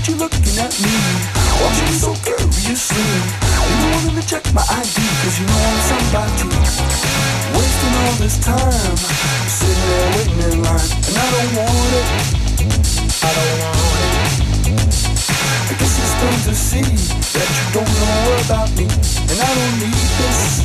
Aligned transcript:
Why'd 0.00 0.08
you 0.08 0.16
looking 0.16 0.56
at 0.56 0.72
me? 0.80 0.96
Watching 1.60 1.92
so 2.00 2.14
curiously 2.24 3.04
You 3.68 3.92
wanted 3.92 4.16
to 4.16 4.26
check 4.26 4.40
my 4.54 4.64
ID 4.64 4.96
Cause 4.96 5.36
you 5.36 5.44
know 5.44 5.60
I'm 5.60 5.80
somebody. 5.92 6.48
Wasting 7.52 7.94
all 8.00 8.16
this 8.16 8.40
time 8.40 8.96
Sitting 9.44 9.76
there 9.76 10.08
waiting 10.16 10.40
in 10.40 10.62
line 10.64 10.88
And 11.04 11.16
I 11.20 11.26
don't 11.36 11.52
want 11.52 11.92
it. 12.00 12.08
I 13.12 13.28
don't 13.36 13.60
want 13.60 14.00
it. 14.00 14.40
I 15.68 15.76
guess 15.76 15.92
it's 16.00 16.14
plain 16.16 16.40
to 16.48 16.54
see 16.56 16.88
That 17.36 17.48
you 17.52 17.64
don't 17.76 17.92
know 18.00 18.40
about 18.48 18.72
me 18.80 18.88
And 18.88 19.36
I 19.36 19.50
don't 19.52 19.76
need 19.84 20.08
this. 20.16 20.64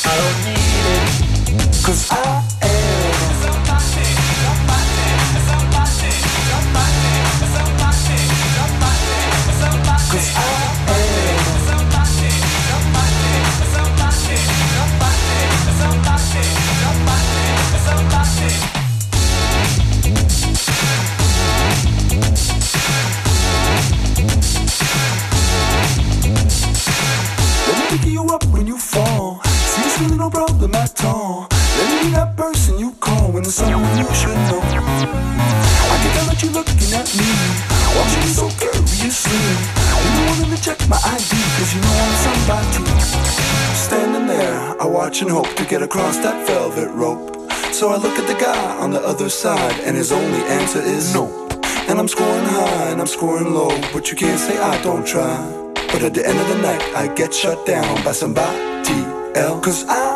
I 0.00 0.16
don't 0.16 0.40
need 0.48 0.64
it 0.96 1.84
Cause 1.84 2.08
I 2.10 2.40
am 2.62 3.05
someone 33.56 33.96
you 33.96 34.04
should 34.12 34.36
know. 34.52 34.60
I 34.60 35.96
can 36.02 36.10
tell 36.12 36.26
that 36.28 36.38
you're 36.42 36.52
looking 36.52 36.92
at 36.92 37.08
me, 37.16 37.28
watching 37.96 38.28
so 38.28 38.46
curiously. 38.60 39.44
You 40.12 40.22
wanting 40.28 40.50
to 40.52 40.60
check 40.60 40.78
my 40.92 41.00
ID, 41.00 41.32
cause 41.56 41.72
you 41.72 41.80
know 41.80 41.96
I'm 42.04 42.14
somebody. 42.26 42.84
Standing 43.72 44.26
there, 44.26 44.76
I 44.78 44.86
watch 44.86 45.22
and 45.22 45.30
hope 45.30 45.48
to 45.56 45.64
get 45.64 45.80
across 45.80 46.18
that 46.18 46.46
velvet 46.46 46.90
rope. 46.92 47.50
So 47.72 47.88
I 47.88 47.96
look 47.96 48.18
at 48.18 48.26
the 48.26 48.38
guy 48.38 48.76
on 48.82 48.90
the 48.90 49.00
other 49.00 49.30
side, 49.30 49.80
and 49.86 49.96
his 49.96 50.12
only 50.12 50.42
answer 50.60 50.82
is 50.82 51.14
no. 51.14 51.24
And 51.88 51.98
I'm 51.98 52.08
scoring 52.08 52.44
high 52.44 52.90
and 52.90 53.00
I'm 53.00 53.06
scoring 53.06 53.54
low, 53.54 53.72
but 53.94 54.10
you 54.10 54.16
can't 54.16 54.40
say 54.40 54.58
I 54.58 54.82
don't 54.82 55.06
try. 55.06 55.36
But 55.92 56.02
at 56.02 56.12
the 56.12 56.26
end 56.28 56.38
of 56.38 56.48
the 56.48 56.58
night, 56.60 56.82
I 56.94 57.08
get 57.14 57.32
shut 57.32 57.64
down 57.64 58.04
by 58.04 58.12
somebody 58.12 58.58
else. 59.34 59.64
Cause 59.64 59.84
I 59.88 60.15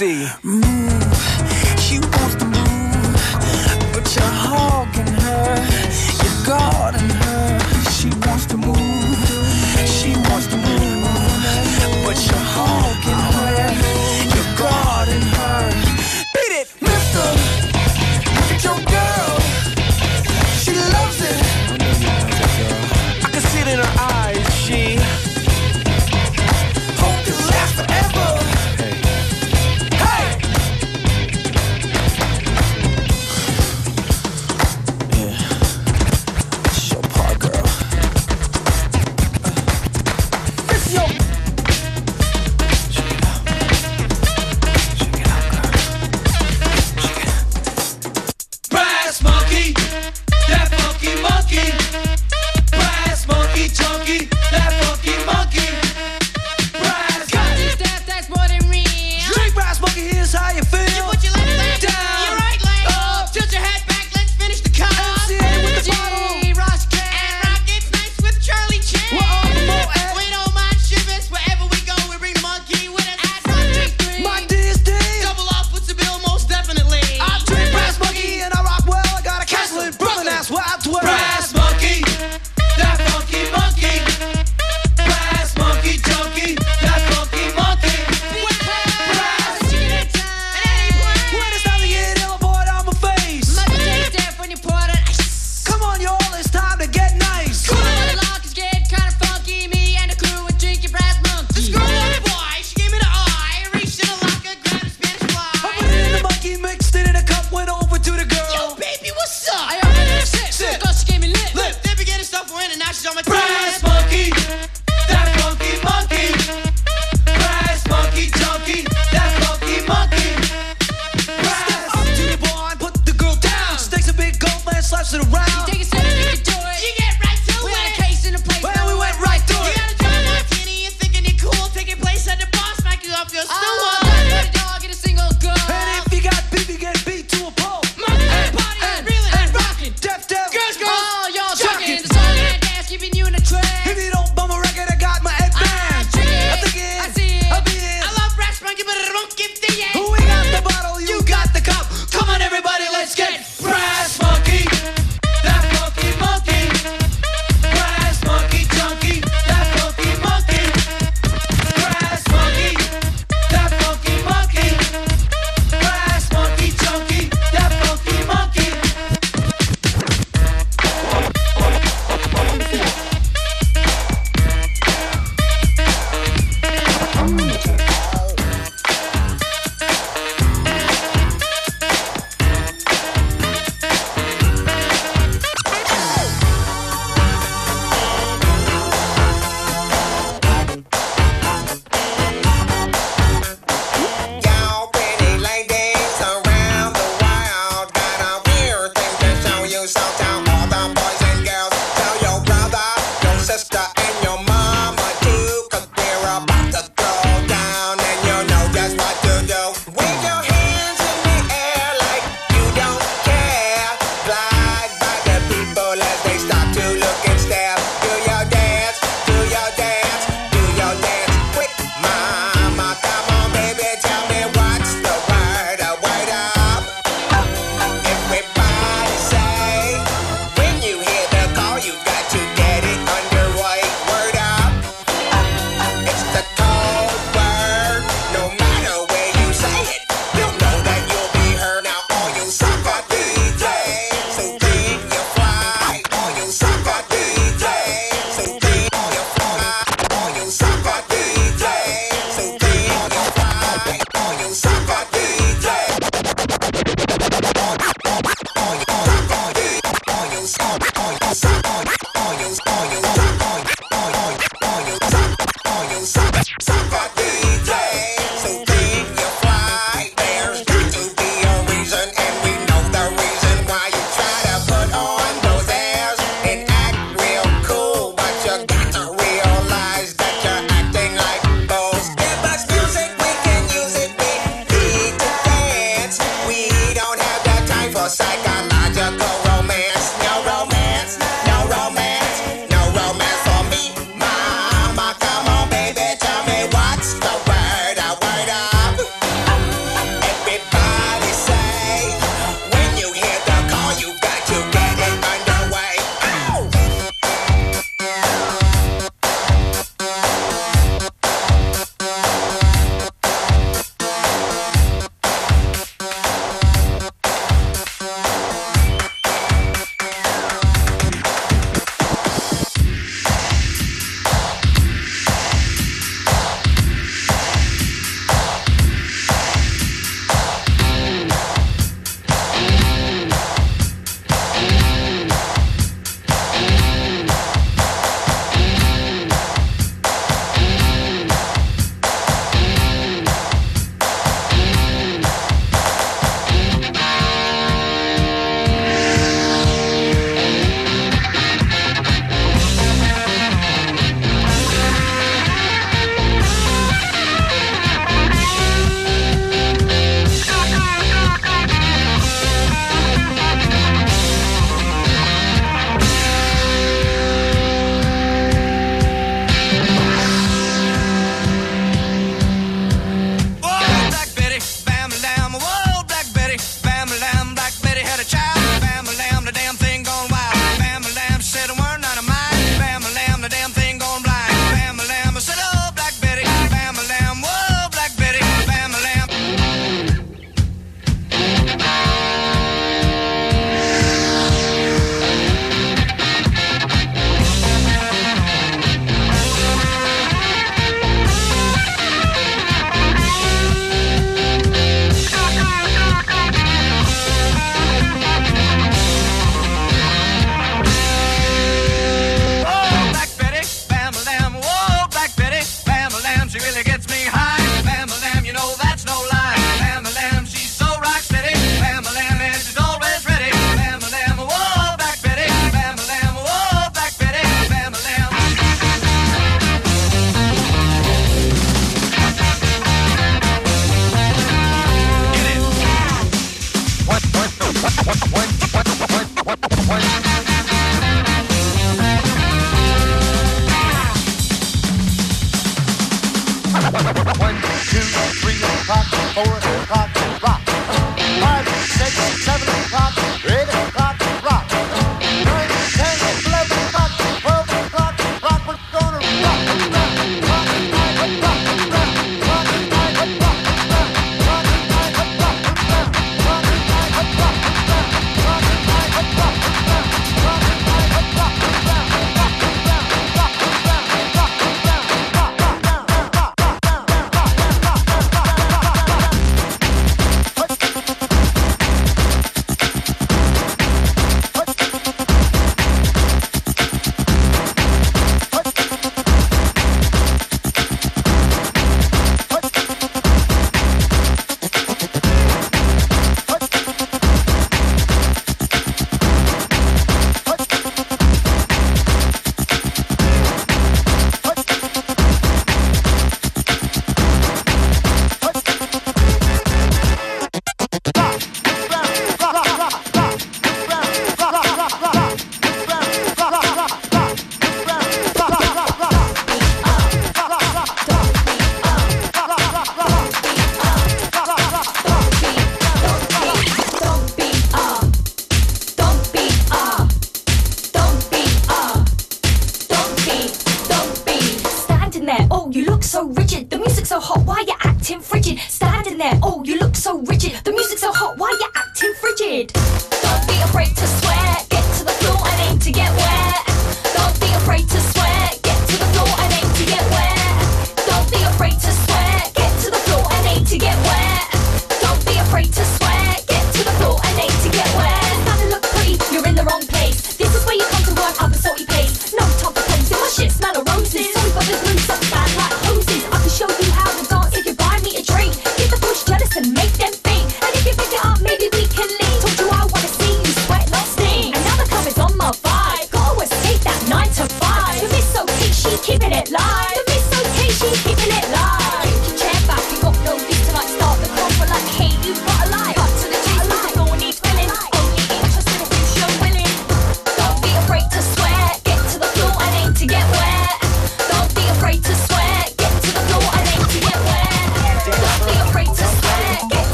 sexy. 0.00 0.59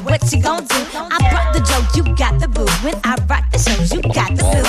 what 0.00 0.32
you 0.32 0.42
gonna 0.42 0.66
do? 0.66 0.76
I 0.94 1.18
brought 1.30 1.52
the 1.54 1.60
joke, 1.60 1.94
you 1.96 2.16
got 2.16 2.40
the 2.40 2.48
boo. 2.48 2.66
When 2.82 2.94
I 3.04 3.16
rock 3.28 3.50
the 3.52 3.58
shows, 3.58 3.92
you 3.92 4.02
got 4.02 4.36
the 4.36 4.42
boo. 4.42 4.63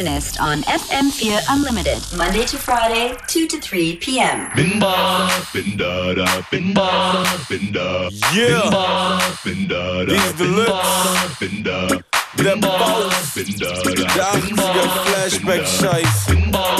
And 0.00 0.08
on 0.40 0.62
FM4 0.62 1.40
Unlimited, 1.48 2.02
Monday 2.18 2.44
to 2.44 2.58
Friday, 2.58 3.16
2 3.28 3.46
to 3.46 3.58
3 3.60 3.96
p.m. 3.96 4.50
Bin 4.54 4.78
da, 4.78 5.30
bin 5.54 5.76
da, 5.76 6.12
da, 6.14 6.42
bin 6.50 6.74
da, 6.74 7.24
bin 7.48 7.72
da. 7.72 8.10
Yeah. 8.34 9.20
Bin 9.44 9.66
da, 9.68 10.04
da, 10.04 10.12
These 10.12 10.32
bin 10.34 10.52
deluxe. 10.52 10.66
da, 10.66 11.28
bin 11.40 11.62
da. 11.62 11.88
Der 12.36 12.56
Baus. 12.56 13.34
Bin 13.34 13.58
da, 13.58 13.72
da, 13.72 13.82
Der 13.82 14.40
bin 14.40 14.56
80er 14.56 14.88
Flashback-Scheiß. 15.06 16.26
Bin 16.28 16.52
da, 16.52 16.76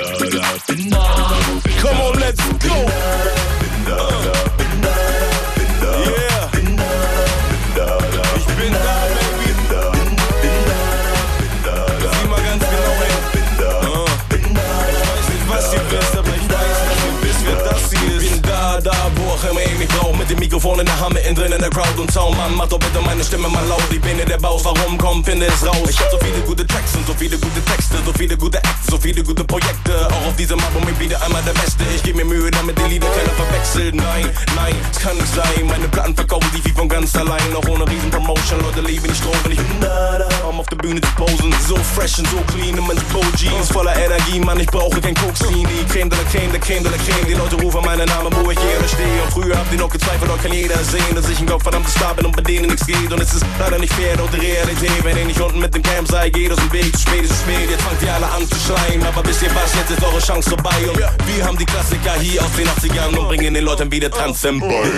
da, 0.00 0.26
da. 0.30 0.46
Come 1.82 2.00
on, 2.00 2.20
let's 2.20 2.42
go. 2.58 2.74
Yeah. 3.86 4.59
Mikrofon 20.60 20.80
in 20.80 20.86
der 20.86 21.00
Hand, 21.00 21.16
innen 21.16 21.34
drin 21.34 21.52
in 21.52 21.58
der 21.58 21.70
Crowd 21.70 21.98
und 21.98 22.12
Sound. 22.12 22.36
Mann, 22.36 22.54
mach 22.54 22.68
doch 22.68 22.78
bitte 22.78 23.00
meine 23.00 23.24
Stimme 23.24 23.48
mal 23.48 23.64
laut. 23.66 23.80
Bin 23.88 24.18
in 24.18 24.28
der 24.28 24.36
Baus, 24.36 24.62
warum? 24.62 24.98
Komm, 24.98 25.24
finde 25.24 25.46
es 25.46 25.66
raus. 25.66 25.88
Ich 25.88 25.98
hab 25.98 26.10
so 26.10 26.18
viele 26.18 26.38
gute 26.40 26.66
Tracks 26.66 26.94
und 26.96 27.06
so 27.06 27.14
viele 27.14 27.38
gute 27.38 27.62
Texte, 27.64 27.96
so 28.04 28.12
viele 28.12 28.36
gute 28.36 28.58
Acts, 28.58 28.86
so 28.90 28.98
viele 28.98 29.22
gute 29.22 29.42
Projekte. 29.42 30.06
Auch 30.08 30.28
auf 30.28 30.36
diesem 30.36 30.60
Album 30.60 30.84
bin 30.84 30.98
wieder 31.00 31.22
einmal 31.22 31.42
der 31.44 31.54
Beste. 31.54 31.84
Ich 31.94 32.02
geb 32.02 32.16
mir 32.16 32.26
Mühe, 32.26 32.50
damit 32.50 32.76
die 32.78 32.90
Lieder 32.90 33.08
keiner 33.08 33.32
verwechselt. 33.32 33.94
Nein, 33.94 34.28
nein, 34.54 34.74
es 34.92 34.98
kann 34.98 35.16
nicht 35.16 35.34
sein. 35.34 35.66
Meine 35.66 35.88
Platten 35.88 36.14
verkaufen 36.14 36.50
sich 36.52 36.62
wie 36.66 36.72
von 36.72 36.88
ganz 36.88 37.16
allein. 37.16 37.56
Auch 37.56 37.66
ohne 37.68 37.88
riesen 37.88 38.10
Promotion. 38.10 38.60
Leute 38.60 38.82
lieben 38.82 39.08
die 39.08 39.14
Strom, 39.14 39.36
wenn 39.44 39.52
ich 39.52 39.58
bin 39.58 39.80
da, 39.80 40.28
um 40.46 40.60
auf 40.60 40.66
der 40.66 40.76
Bühne 40.76 41.00
zu 41.00 41.10
posen. 41.16 41.54
So 41.66 41.76
fresh 41.94 42.18
und 42.18 42.28
so 42.28 42.36
clean 42.52 42.76
in 42.76 42.86
meinen 42.86 43.02
Pro 43.08 43.22
Jeans. 43.36 43.68
Voller 43.70 43.96
Energie, 43.96 44.40
Mann, 44.40 44.60
ich 44.60 44.68
brauche 44.68 45.00
kein 45.00 45.14
Kokain. 45.14 45.66
Die 45.66 45.84
Creme 45.88 46.10
de 46.10 46.18
la 46.18 46.24
Creme, 46.30 46.52
der 46.52 46.60
Creme 46.60 46.82
de 46.82 46.90
la 46.90 46.98
Creme. 46.98 47.26
Die 47.28 47.34
Leute 47.34 47.56
rufen 47.56 47.82
meinen 47.82 48.06
Namen, 48.06 48.30
wo 48.36 48.50
ich 48.50 48.58
gerne 48.58 48.88
stehe. 48.88 49.22
Und 49.24 49.32
früher 49.32 49.56
habt 49.56 49.72
ihr 49.72 49.78
noch 49.78 49.88
gezweifelt, 49.88 50.30
doch 50.30 50.49
kann 50.50 50.58
jeder 50.58 50.82
sehen, 50.84 51.14
dass 51.14 51.28
ich 51.28 51.38
ein 51.38 51.46
gottverdammtes 51.46 51.94
Star 51.94 52.14
bin 52.14 52.26
und 52.26 52.36
bei 52.36 52.42
denen 52.42 52.66
nichts 52.66 52.86
geht. 52.86 53.12
Und 53.12 53.20
es 53.20 53.34
ist 53.34 53.44
leider 53.58 53.78
nicht 53.78 53.92
fair, 53.92 54.16
doch 54.16 54.30
die 54.30 54.38
Realität. 54.38 55.04
Wenn 55.04 55.16
ihr 55.16 55.24
nicht 55.24 55.40
unten 55.40 55.60
mit 55.60 55.74
dem 55.74 55.82
Camp 55.82 56.08
seid, 56.08 56.32
geht 56.32 56.50
aus 56.50 56.58
dem 56.58 56.72
Weg. 56.72 56.92
Zu 56.96 57.02
spät 57.02 57.22
ist 57.22 57.40
spät, 57.40 57.70
jetzt 57.70 57.82
fangt 57.82 58.02
ihr 58.02 58.12
alle 58.12 58.26
an 58.26 58.46
zu 58.48 58.56
schreien. 58.56 59.02
Aber 59.04 59.26
wisst 59.26 59.42
ihr 59.42 59.54
was, 59.54 59.74
jetzt 59.74 59.90
ist 59.90 60.02
eure 60.02 60.18
Chance 60.18 60.50
vorbei. 60.50 60.76
Und 60.88 60.98
wir 60.98 61.44
haben 61.44 61.58
die 61.58 61.66
Klassiker 61.66 62.14
hier 62.20 62.42
aus 62.42 62.52
den 62.56 62.66
80ern 62.68 63.16
und 63.16 63.28
bringen 63.28 63.54
den 63.54 63.64
Leuten 63.64 63.90
wieder 63.90 64.10
Tanzen 64.10 64.60
bei. 64.60 64.90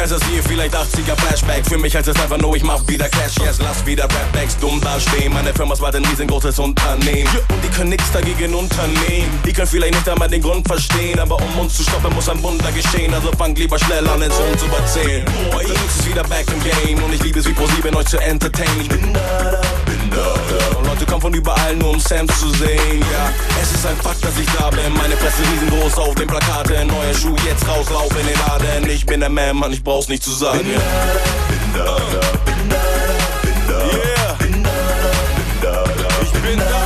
Dich 0.00 0.10
heißt 0.10 0.22
das 0.22 0.30
hier 0.30 0.42
vielleicht 0.42 0.74
80er 0.74 1.14
Flashback. 1.14 1.66
Für 1.66 1.76
mich 1.76 1.94
heißt 1.94 2.08
es 2.08 2.16
einfach 2.16 2.38
nur, 2.38 2.56
ich 2.56 2.62
mach 2.62 2.80
wieder 2.88 3.06
Cash. 3.10 3.34
Yes, 3.44 3.58
lass 3.60 3.84
wieder 3.84 4.04
Rapbacks 4.04 4.56
dumm 4.56 4.80
dastehen. 4.80 5.30
Meine 5.30 5.52
Firma 5.52 5.74
ist 5.74 5.80
bald 5.80 5.94
ein 5.94 6.04
riesengroßes 6.06 6.58
Unternehmen. 6.58 7.28
Und 7.28 7.62
die 7.62 7.68
können 7.68 7.90
nichts 7.90 8.10
dagegen 8.10 8.54
unternehmen. 8.54 9.28
Die 9.44 9.52
können 9.52 9.66
vielleicht 9.66 9.92
nicht 9.92 10.08
einmal 10.08 10.30
den 10.30 10.40
Grund 10.40 10.66
verstehen. 10.66 11.18
Aber 11.18 11.36
um 11.36 11.58
uns 11.58 11.76
zu 11.76 11.82
stoppen, 11.82 12.14
muss 12.14 12.30
ein 12.30 12.42
Wunder 12.42 12.72
geschehen. 12.72 13.12
Also 13.12 13.30
fang 13.36 13.54
lieber 13.54 13.78
schnell 13.78 14.08
an, 14.08 14.20
den 14.20 14.30
Sohn 14.30 14.58
zu 14.58 14.64
überzählen. 14.64 15.22
Boy, 15.52 15.64
Deluxe 15.64 15.98
ist 15.98 16.08
wieder 16.08 16.24
back 16.24 16.46
im 16.50 16.62
Game. 16.62 17.04
Und 17.04 17.12
ich 17.12 17.22
liebe 17.22 17.38
es 17.38 17.46
wie 17.46 17.52
ProSieben, 17.52 17.94
euch 17.94 18.06
zu 18.06 18.16
entertainen. 18.16 18.80
Ich 18.80 18.88
da, 18.88 18.96
da, 18.96 19.02
bin 19.02 19.12
da, 19.12 19.50
da. 19.50 19.79
Und 20.76 20.86
Leute 20.86 21.06
kommen 21.06 21.20
von 21.20 21.34
überall 21.34 21.76
nur 21.76 21.90
um 21.90 22.00
Sam 22.00 22.28
zu 22.28 22.50
sehen, 22.50 23.00
ja. 23.00 23.32
Es 23.62 23.72
ist 23.72 23.86
ein 23.86 23.96
Fakt, 23.96 24.24
dass 24.24 24.38
ich 24.38 24.48
da 24.58 24.70
bin. 24.70 24.92
Meine 24.94 25.16
Fresse 25.16 25.42
riesengroß 25.52 25.98
auf 25.98 26.14
den 26.14 26.26
Plakaten. 26.26 26.86
Neuer 26.88 27.14
Schuh, 27.14 27.36
jetzt 27.46 27.66
raus, 27.68 27.86
lauf 27.90 28.10
in 28.18 28.26
den 28.26 28.38
Laden. 28.38 28.90
Ich 28.90 29.06
bin 29.06 29.20
der 29.20 29.30
Man, 29.30 29.56
Mann, 29.56 29.72
ich 29.72 29.82
brauch's 29.82 30.08
nicht 30.08 30.22
zu 30.22 30.32
sagen. 30.32 30.58
Bin 30.58 30.74
da, 30.74 30.80
bin 31.48 31.72
da, 31.74 31.96
bin 32.44 32.68
da, 32.68 32.82
bin 33.42 33.68
da, 33.68 33.82
bin 33.82 33.94
da, 34.02 34.34
bin 34.38 34.62
da, 34.62 34.62
bin 34.62 34.62
da, 34.62 34.62
bin 34.62 34.62
da, 34.62 35.04
bin 35.20 35.62
da, 35.62 35.84
bin 35.84 36.02
da, 36.02 36.08
bin 36.32 36.42
bin 36.42 36.58
da, 36.58 36.79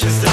vicious 0.00 0.27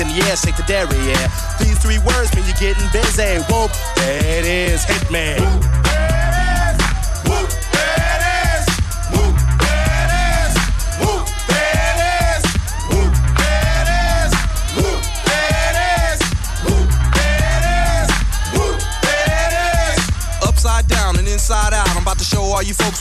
your 0.00 0.24
hands 0.24 0.40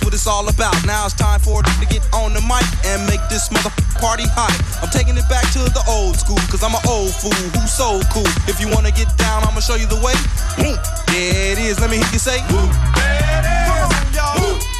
what 0.03 0.13
it's 0.13 0.27
all 0.27 0.47
about. 0.47 0.75
Now 0.85 1.05
it's 1.05 1.15
time 1.15 1.39
for 1.39 1.63
to 1.63 1.85
get 1.87 2.03
on 2.13 2.33
the 2.33 2.41
mic 2.41 2.65
and 2.85 3.07
make 3.07 3.21
this 3.29 3.51
mother 3.51 3.71
party 3.99 4.27
hot. 4.27 4.53
I'm 4.83 4.89
taking 4.89 5.17
it 5.17 5.27
back 5.29 5.47
to 5.53 5.59
the 5.71 5.83
old 5.87 6.15
school, 6.17 6.39
cause 6.51 6.63
I'm 6.63 6.75
an 6.75 6.83
old 6.87 7.15
fool 7.15 7.33
who's 7.55 7.71
so 7.71 8.01
cool. 8.11 8.27
If 8.47 8.59
you 8.59 8.67
wanna 8.69 8.91
get 8.91 9.09
down, 9.17 9.43
I'ma 9.43 9.59
show 9.59 9.75
you 9.75 9.87
the 9.87 9.99
way. 10.03 10.15
Boom, 10.59 10.77
there 11.07 11.53
it 11.53 11.59
is. 11.59 11.79
Let 11.79 11.89
me 11.89 11.97
hear 11.97 12.11
you 12.11 12.19
say, 12.19 12.39
Woo, 12.51 12.67
there 12.95 13.39
it 13.39 13.45
is. 13.47 13.67
Come 13.67 13.91
on, 13.91 14.13
y'all. 14.13 14.72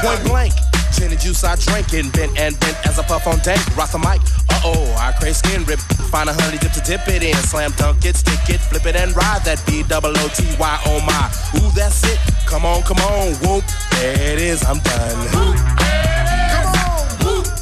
Point 0.00 0.24
blank. 0.24 0.54
Gin 0.94 1.10
and 1.10 1.20
juice 1.20 1.44
I 1.44 1.56
drink 1.56 1.92
and 1.92 2.12
bent 2.12 2.38
and 2.38 2.58
bent 2.60 2.76
as 2.86 2.98
I 2.98 3.02
puff 3.02 3.26
on 3.26 3.38
dank. 3.40 3.60
Rock 3.76 3.90
the 3.92 3.98
mic. 3.98 4.20
Uh 4.48 4.60
oh, 4.64 4.96
I 4.98 5.12
crave 5.18 5.36
skin 5.36 5.64
rip. 5.64 5.80
Find 6.10 6.28
a 6.28 6.32
honey 6.32 6.58
dip 6.58 6.72
to 6.72 6.80
dip 6.80 7.06
it 7.08 7.22
in. 7.22 7.34
Slam 7.36 7.72
dunk 7.76 8.04
it, 8.04 8.16
stick 8.16 8.48
it, 8.48 8.60
flip 8.60 8.86
it 8.86 8.96
and 8.96 9.14
ride 9.16 9.42
that 9.44 9.62
B 9.66 9.82
double 9.82 10.16
O 10.16 10.28
T 10.28 10.44
Y. 10.58 10.80
Oh 10.86 11.00
my. 11.02 11.30
Ooh, 11.60 11.70
that's 11.74 12.04
it. 12.04 12.18
Come 12.46 12.64
on, 12.64 12.82
come 12.82 12.98
on. 12.98 13.34
Whoop. 13.42 13.64
There 13.92 14.32
it 14.32 14.40
is. 14.40 14.64
I'm 14.64 14.78
done. 14.80 15.18
Whoop, 15.34 15.56
Come 16.54 16.66
on. 16.74 17.44
Whoop. 17.44 17.57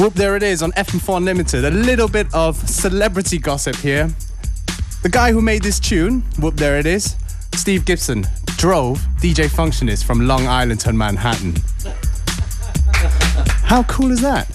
Whoop, 0.00 0.14
there 0.14 0.34
it 0.34 0.42
is 0.42 0.62
on 0.62 0.72
FM4 0.72 1.18
Unlimited. 1.18 1.66
A 1.66 1.70
little 1.70 2.08
bit 2.08 2.26
of 2.32 2.56
celebrity 2.56 3.36
gossip 3.36 3.76
here. 3.76 4.08
The 5.02 5.10
guy 5.10 5.30
who 5.30 5.42
made 5.42 5.62
this 5.62 5.78
tune, 5.78 6.22
whoop, 6.38 6.56
there 6.56 6.78
it 6.78 6.86
is, 6.86 7.16
Steve 7.54 7.84
Gibson, 7.84 8.26
drove 8.56 8.96
DJ 9.20 9.46
Functionist 9.50 10.04
from 10.04 10.26
Long 10.26 10.46
Island 10.46 10.80
to 10.80 10.94
Manhattan. 10.94 11.54
How 13.62 13.82
cool 13.82 14.10
is 14.10 14.22
that? 14.22 14.50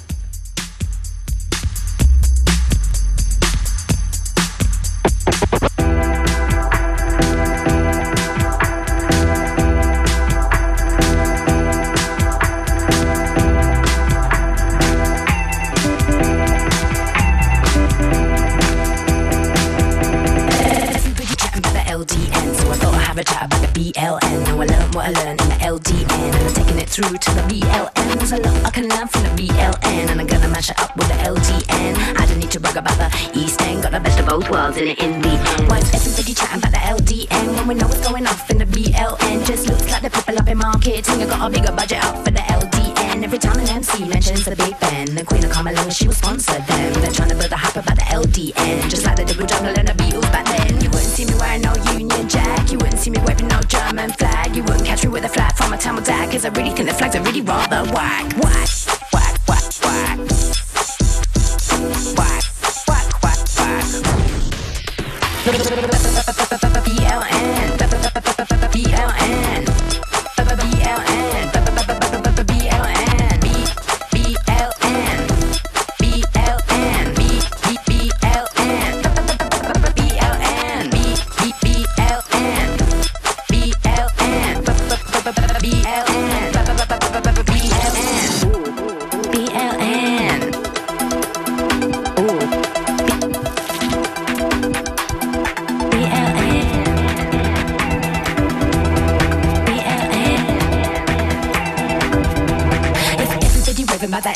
Both 34.36 34.50
worlds 34.52 34.78
in 34.78 34.88
in 34.88 35.22
the 35.22 35.30
end. 35.30 35.70
Why 35.70 35.80
everybody 35.96 36.34
chatting 36.34 36.60
about 36.60 36.72
the 36.72 36.84
LDN 36.96 37.56
when 37.56 37.68
we 37.70 37.76
know 37.76 37.88
what's 37.88 38.06
going 38.06 38.28
off 38.28 38.50
in 38.50 38.58
the 38.58 38.66
BLN? 38.66 39.46
Just 39.46 39.68
looks 39.70 39.90
like 39.90 40.02
the 40.02 40.10
people 40.10 40.38
up 40.38 40.48
in 40.50 40.58
marketing, 40.58 41.22
I 41.24 41.26
got 41.26 41.48
a 41.48 41.50
bigger 41.50 41.72
budget 41.72 42.04
up 42.04 42.16
for 42.26 42.32
the 42.32 42.44
LDN. 42.60 43.24
Every 43.24 43.38
time 43.38 43.60
an 43.60 43.70
MC 43.70 44.04
mentions 44.04 44.44
the 44.44 44.58
Big 44.58 44.78
Ben, 44.82 45.16
the 45.16 45.24
Queen 45.24 45.46
of 45.46 45.52
come 45.52 45.68
she 45.90 46.08
will 46.08 46.14
sponsor 46.14 46.60
them. 46.60 46.94
They're 47.00 47.12
trying 47.12 47.30
to 47.30 47.36
build 47.36 47.52
a 47.52 47.56
hype 47.56 47.78
about 47.78 47.96
the 47.96 48.08
LDN, 48.12 48.90
just 48.90 49.06
like 49.06 49.16
the 49.16 49.24
with 49.24 49.48
Jungle 49.48 49.74
and 49.80 49.88
the 49.88 49.94
Beatles 49.94 50.30
back 50.34 50.46
then. 50.46 50.82
You 50.84 50.90
wouldn't 50.90 51.14
see 51.16 51.26
me 51.26 51.34
wearing 51.40 51.62
no 51.62 51.74
Union 51.94 52.28
Jack, 52.28 52.72
you 52.72 52.78
wouldn't 52.78 53.00
see 53.00 53.12
me 53.12 53.20
waving 53.26 53.48
no 53.48 53.62
German 53.62 54.12
flag, 54.12 54.54
you 54.54 54.64
wouldn't 54.64 54.86
catch 54.86 55.06
me 55.06 55.12
with 55.12 55.24
a 55.24 55.30
flag 55.30 55.56
from 55.56 55.72
a 55.72 55.78
Tamil 55.78 56.04
tag, 56.04 56.30
cause 56.32 56.44
I 56.44 56.50
really 56.50 56.72
think 56.72 56.90
the 56.90 56.94
flags 56.94 57.16
are 57.16 57.24
really 57.24 57.42
rather. 57.42 57.90
Whack, 57.94 58.26
whack, 58.44 58.68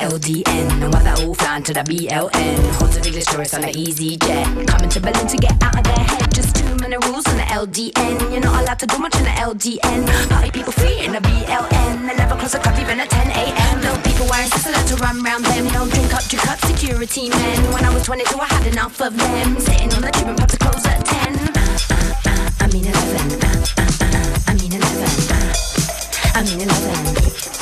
LDN 0.09 0.81
and 0.81 0.91
why 0.91 1.03
they're 1.03 1.33
flying 1.35 1.61
to 1.61 1.73
the 1.73 1.81
BLN, 1.85 2.57
holds 2.81 2.97
the 2.97 3.01
biggest 3.01 3.29
tourists 3.29 3.53
on 3.53 3.61
the 3.61 3.69
easyJet, 3.69 4.65
coming 4.65 4.89
to 4.89 4.99
Berlin 4.99 5.27
to 5.27 5.37
get 5.37 5.53
out 5.61 5.77
of 5.77 5.83
their 5.83 6.03
head. 6.03 6.33
Just 6.33 6.55
too 6.55 6.73
many 6.81 6.97
rules 7.05 7.27
on 7.29 7.37
the 7.37 7.45
LDN. 7.45 8.17
You're 8.31 8.41
not 8.41 8.63
allowed 8.63 8.79
to 8.79 8.87
do 8.87 8.97
much 8.97 9.15
in 9.17 9.23
the 9.23 9.35
LDN. 9.37 10.01
Party 10.29 10.49
people 10.49 10.73
free 10.73 11.05
in 11.05 11.11
the 11.11 11.19
BLN. 11.19 12.07
They 12.07 12.15
never 12.17 12.35
close 12.35 12.53
the 12.53 12.59
club 12.59 12.79
even 12.81 12.99
at 12.99 13.09
10 13.09 13.29
a.m. 13.37 13.81
No 13.85 13.93
people 14.01 14.25
wearing 14.25 14.49
allowed 14.49 14.87
to 14.87 14.95
run 14.97 15.21
round 15.21 15.45
them. 15.45 15.65
No 15.77 15.85
drink 15.85 16.11
up, 16.13 16.23
drink 16.25 16.47
up, 16.49 16.57
security 16.65 17.29
men. 17.29 17.57
When 17.71 17.85
I 17.85 17.93
was 17.93 18.01
22, 18.03 18.33
I 18.33 18.45
had 18.45 18.65
enough 18.65 18.99
of 19.01 19.15
them. 19.15 19.59
Sitting 19.61 19.93
on 19.93 20.01
the 20.01 20.11
tube 20.11 20.29
and 20.29 20.37
pub 20.39 20.49
to 20.49 20.57
close 20.57 20.85
at 20.89 21.05
10. 21.05 21.37
Uh, 21.37 21.53
uh, 21.53 22.13
uh, 22.33 22.65
I 22.65 22.67
mean 22.73 22.85
11. 22.89 23.29
Uh, 23.37 23.61
uh, 23.77 23.85
uh, 23.85 24.09
uh, 24.09 24.49
I 24.49 26.43
mean 26.49 26.61
11. 26.65 27.58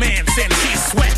man 0.00 0.26
said 0.32 0.50
she's 0.64 0.82
sweat, 0.90 1.14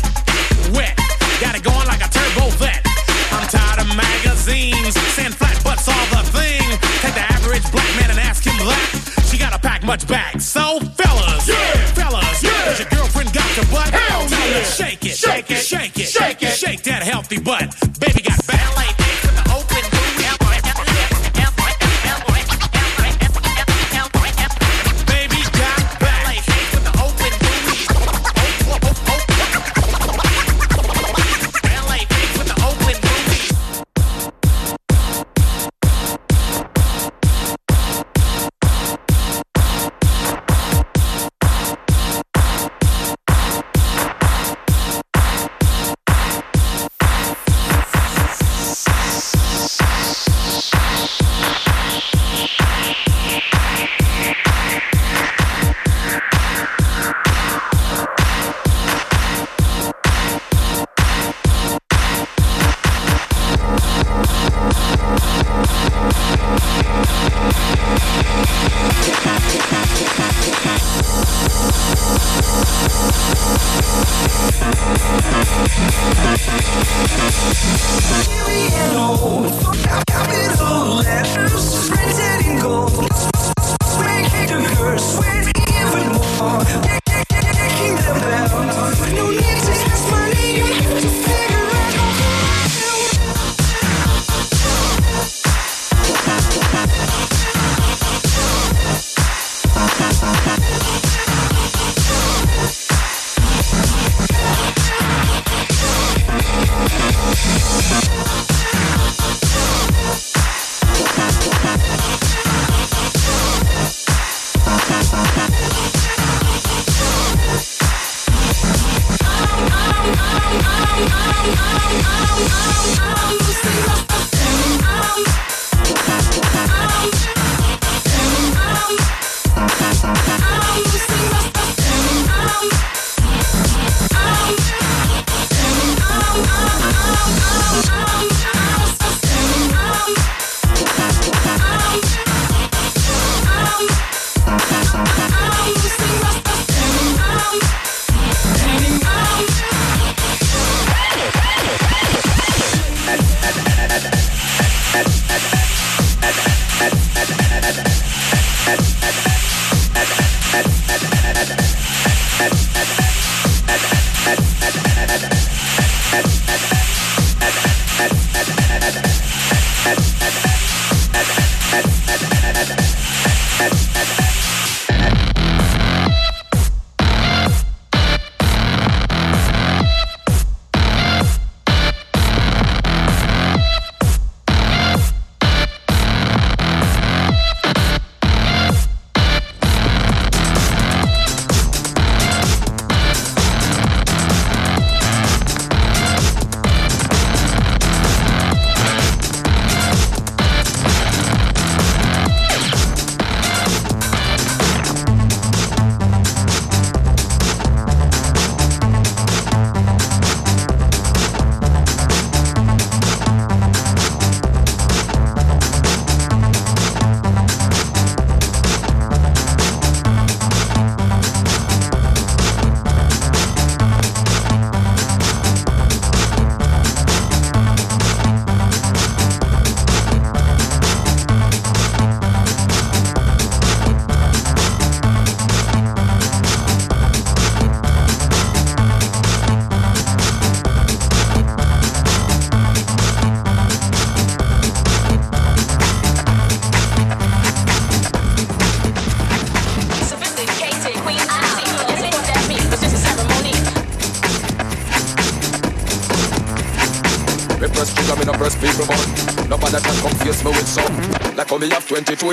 wet. 0.75 0.95
Got 1.39 1.55
it 1.55 1.63
going 1.63 1.87
like 1.87 2.03
a 2.03 2.09
turbo 2.11 2.51
vet. 2.59 2.83
I'm 3.31 3.47
tired 3.47 3.79
of 3.79 3.87
magazines, 3.95 4.93
sand 5.15 5.33
flat 5.33 5.57
butts 5.63 5.87
all 5.87 6.05
the 6.11 6.21
thing. 6.35 6.67
Take 6.99 7.15
the 7.15 7.25
average 7.31 7.63
black 7.71 7.89
man 7.99 8.11
and 8.11 8.19
ask 8.19 8.43
him 8.43 8.57
that. 8.67 9.23
She 9.31 9.37
gotta 9.37 9.57
pack 9.57 9.83
much 9.83 10.05
back. 10.05 10.41
So 10.41 10.79
fellas, 10.99 11.47
yeah. 11.47 11.95
fellas, 11.95 12.43
yeah. 12.43 12.65
Does 12.65 12.79
your 12.79 12.89
girlfriend 12.89 13.31
got 13.33 13.49
your 13.55 13.65
butt? 13.71 13.89
Hell 13.89 14.27
Tell 14.27 14.49
yeah. 14.49 14.63
shake 14.63 15.05
it, 15.05 15.15
shake 15.15 15.49
it, 15.49 15.63
shake 15.63 15.97
it, 15.97 16.07
shake 16.07 16.43
it, 16.43 16.53
shake 16.53 16.83
that 16.83 17.03
healthy 17.03 17.39
butt, 17.39 17.73
baby. 17.99 18.22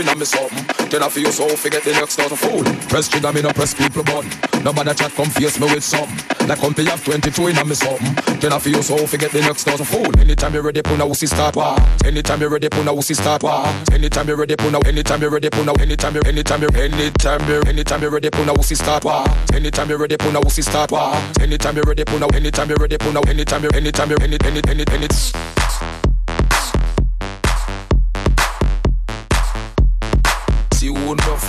going 0.00 0.12
on 0.12 0.18
me 0.18 0.24
something. 0.24 0.88
Then 0.88 1.02
I 1.02 1.08
feel 1.08 1.30
so 1.32 1.48
forget 1.56 1.82
the 1.84 1.92
next 1.92 2.16
thousand 2.16 2.36
fool. 2.38 2.64
Press 2.88 3.08
trigger 3.08 3.32
me 3.32 3.42
no 3.42 3.52
press 3.52 3.74
people 3.74 4.02
button. 4.02 4.30
Nobody 4.64 4.94
chat 4.94 5.12
come 5.12 5.28
face 5.28 5.58
me 5.60 5.66
with 5.66 5.84
something. 5.84 6.16
Like 6.48 6.58
come 6.58 6.74
have 6.74 7.04
22 7.04 7.46
in 7.48 7.58
on 7.58 7.68
me 7.68 7.74
something. 7.74 8.14
Then 8.40 8.52
I 8.52 8.58
feel 8.58 8.82
so 8.82 9.06
forget 9.06 9.30
the 9.30 9.40
next 9.40 9.64
thousand 9.64 9.86
fool. 9.86 10.08
Anytime 10.20 10.54
you 10.54 10.62
ready 10.62 10.82
puna 10.82 11.04
wussy 11.04 11.28
start 11.28 11.56
war. 11.56 11.76
Anytime 12.04 12.40
you 12.40 12.48
ready 12.48 12.68
puna 12.68 12.92
wussy 12.92 13.14
start 13.14 13.42
war. 13.42 13.66
Anytime 13.92 14.28
you 14.28 14.36
ready 14.36 14.56
puna. 14.56 14.78
Anytime 14.86 15.22
you 15.22 15.28
ready 15.28 15.50
puna. 15.50 15.72
Anytime 15.80 16.14
you 16.14 16.22
anytime 16.26 16.62
you 16.62 16.68
anytime 16.76 17.48
you 17.48 17.60
anytime 17.66 18.02
you 18.02 18.08
ready 18.08 18.30
puna 18.30 18.52
wussy 18.54 18.76
start 18.76 19.04
war. 19.04 19.24
Anytime 19.52 19.90
you 19.90 19.96
ready 19.96 20.16
puna 20.16 20.40
wussy 20.40 20.62
start 20.62 20.90
war. 20.90 21.14
Anytime 21.40 21.76
you 21.76 21.82
ready 21.86 22.04
puna. 22.04 22.26
Anytime 22.34 22.70
you 22.70 22.76
ready 22.76 22.98
puna. 22.98 23.20
Anytime 23.28 23.62
you 23.64 23.70
anytime 23.74 24.10
you 24.10 24.16
any 24.22 24.38
any 24.44 24.60
any 24.68 24.84
any. 24.88 25.49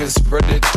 Enough 0.01 0.13
spread 0.13 0.43
it 0.49 0.70